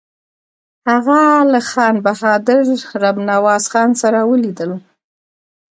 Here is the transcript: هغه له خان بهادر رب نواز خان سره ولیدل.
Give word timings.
هغه 0.89 1.19
له 1.51 1.59
خان 1.69 1.95
بهادر 2.05 2.61
رب 3.01 3.17
نواز 3.29 3.63
خان 3.71 3.89
سره 4.01 4.19
ولیدل. 4.31 4.71